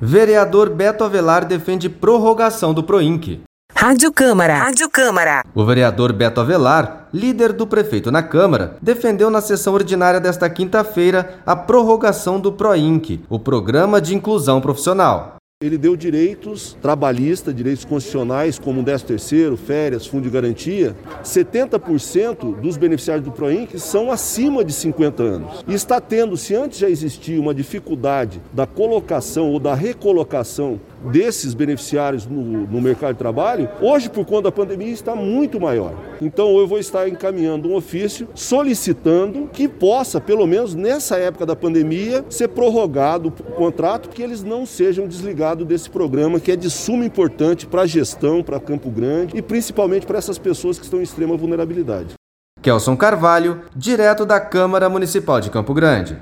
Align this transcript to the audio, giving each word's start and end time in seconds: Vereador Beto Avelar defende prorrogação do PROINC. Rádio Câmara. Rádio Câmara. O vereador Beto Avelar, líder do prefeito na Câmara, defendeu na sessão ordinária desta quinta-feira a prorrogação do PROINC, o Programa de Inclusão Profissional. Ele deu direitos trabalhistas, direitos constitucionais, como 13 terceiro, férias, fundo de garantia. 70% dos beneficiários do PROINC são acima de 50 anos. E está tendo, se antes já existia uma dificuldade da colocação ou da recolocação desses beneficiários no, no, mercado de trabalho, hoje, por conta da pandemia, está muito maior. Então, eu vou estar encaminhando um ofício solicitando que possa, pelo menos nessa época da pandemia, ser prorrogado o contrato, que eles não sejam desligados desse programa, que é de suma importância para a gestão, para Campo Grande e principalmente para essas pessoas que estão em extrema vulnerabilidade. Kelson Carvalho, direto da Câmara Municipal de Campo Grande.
Vereador 0.00 0.70
Beto 0.70 1.02
Avelar 1.02 1.44
defende 1.44 1.88
prorrogação 1.88 2.72
do 2.72 2.84
PROINC. 2.84 3.40
Rádio 3.74 4.12
Câmara. 4.12 4.56
Rádio 4.56 4.88
Câmara. 4.88 5.44
O 5.52 5.64
vereador 5.64 6.12
Beto 6.12 6.40
Avelar, 6.40 7.08
líder 7.12 7.52
do 7.52 7.66
prefeito 7.66 8.10
na 8.10 8.22
Câmara, 8.22 8.76
defendeu 8.80 9.28
na 9.28 9.40
sessão 9.40 9.74
ordinária 9.74 10.20
desta 10.20 10.48
quinta-feira 10.48 11.40
a 11.44 11.56
prorrogação 11.56 12.38
do 12.38 12.52
PROINC, 12.52 13.24
o 13.28 13.40
Programa 13.40 14.00
de 14.00 14.14
Inclusão 14.14 14.60
Profissional. 14.60 15.37
Ele 15.60 15.76
deu 15.76 15.96
direitos 15.96 16.78
trabalhistas, 16.80 17.52
direitos 17.52 17.84
constitucionais, 17.84 18.60
como 18.60 18.80
13 18.84 19.04
terceiro, 19.04 19.56
férias, 19.56 20.06
fundo 20.06 20.22
de 20.22 20.30
garantia. 20.30 20.94
70% 21.24 22.60
dos 22.60 22.76
beneficiários 22.76 23.24
do 23.24 23.32
PROINC 23.32 23.76
são 23.76 24.12
acima 24.12 24.64
de 24.64 24.72
50 24.72 25.20
anos. 25.20 25.64
E 25.66 25.74
está 25.74 26.00
tendo, 26.00 26.36
se 26.36 26.54
antes 26.54 26.78
já 26.78 26.88
existia 26.88 27.40
uma 27.40 27.52
dificuldade 27.52 28.40
da 28.52 28.68
colocação 28.68 29.50
ou 29.50 29.58
da 29.58 29.74
recolocação 29.74 30.80
desses 31.04 31.54
beneficiários 31.54 32.26
no, 32.26 32.66
no, 32.66 32.80
mercado 32.80 33.12
de 33.12 33.18
trabalho, 33.18 33.68
hoje, 33.80 34.08
por 34.08 34.24
conta 34.24 34.42
da 34.42 34.52
pandemia, 34.52 34.92
está 34.92 35.14
muito 35.14 35.60
maior. 35.60 35.94
Então, 36.20 36.58
eu 36.58 36.66
vou 36.66 36.78
estar 36.78 37.08
encaminhando 37.08 37.68
um 37.68 37.74
ofício 37.74 38.28
solicitando 38.34 39.48
que 39.52 39.68
possa, 39.68 40.20
pelo 40.20 40.46
menos 40.46 40.74
nessa 40.74 41.16
época 41.16 41.46
da 41.46 41.56
pandemia, 41.56 42.24
ser 42.28 42.48
prorrogado 42.48 43.28
o 43.28 43.52
contrato, 43.52 44.08
que 44.08 44.22
eles 44.22 44.42
não 44.42 44.66
sejam 44.66 45.06
desligados 45.06 45.66
desse 45.66 45.90
programa, 45.90 46.40
que 46.40 46.52
é 46.52 46.56
de 46.56 46.70
suma 46.70 47.04
importância 47.04 47.68
para 47.68 47.82
a 47.82 47.86
gestão, 47.86 48.42
para 48.42 48.60
Campo 48.60 48.90
Grande 48.90 49.36
e 49.36 49.42
principalmente 49.42 50.06
para 50.06 50.18
essas 50.18 50.38
pessoas 50.38 50.78
que 50.78 50.84
estão 50.84 51.00
em 51.00 51.02
extrema 51.02 51.36
vulnerabilidade. 51.36 52.14
Kelson 52.60 52.96
Carvalho, 52.96 53.62
direto 53.74 54.26
da 54.26 54.40
Câmara 54.40 54.88
Municipal 54.88 55.40
de 55.40 55.50
Campo 55.50 55.72
Grande. 55.72 56.16